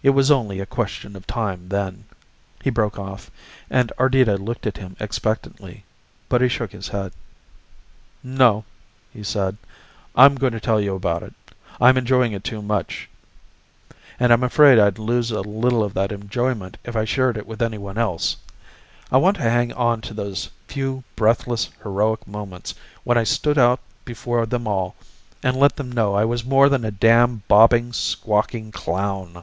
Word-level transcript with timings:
It 0.00 0.10
was 0.10 0.30
only 0.30 0.60
a 0.60 0.64
question 0.64 1.16
of 1.16 1.26
time 1.26 1.70
then." 1.70 2.04
He 2.62 2.70
broke 2.70 3.00
off 3.00 3.32
and 3.68 3.90
Ardita 3.98 4.36
looked 4.38 4.64
at 4.64 4.76
him 4.76 4.94
expectantly, 5.00 5.82
but 6.28 6.40
he 6.40 6.46
shook 6.48 6.70
his 6.70 6.86
head. 6.86 7.10
"No," 8.22 8.64
he 9.12 9.24
said, 9.24 9.56
"I'm 10.14 10.36
going 10.36 10.52
to 10.52 10.60
tell 10.60 10.80
you 10.80 10.94
about 10.94 11.24
it. 11.24 11.34
I'm 11.80 11.96
enjoying 11.98 12.30
it 12.32 12.44
too 12.44 12.62
much, 12.62 13.10
and 14.20 14.32
I'm 14.32 14.44
afraid 14.44 14.78
I'd 14.78 15.00
lose 15.00 15.32
a 15.32 15.40
little 15.40 15.82
of 15.82 15.94
that 15.94 16.12
enjoyment 16.12 16.78
if 16.84 16.94
I 16.94 17.04
shared 17.04 17.36
it 17.36 17.48
with 17.48 17.60
anyone 17.60 17.98
else. 17.98 18.36
I 19.10 19.16
want 19.16 19.36
to 19.38 19.42
hang 19.50 19.72
on 19.72 20.00
to 20.02 20.14
those 20.14 20.48
few 20.68 21.02
breathless, 21.16 21.70
heroic 21.82 22.24
moments 22.24 22.72
when 23.02 23.18
I 23.18 23.24
stood 23.24 23.58
out 23.58 23.80
before 24.04 24.46
them 24.46 24.68
all 24.68 24.94
and 25.42 25.56
let 25.56 25.74
them 25.74 25.90
know 25.90 26.14
I 26.14 26.24
was 26.24 26.44
more 26.44 26.68
than 26.68 26.84
a 26.84 26.92
damn 26.92 27.42
bobbing, 27.48 27.92
squawking 27.92 28.70
clown." 28.70 29.42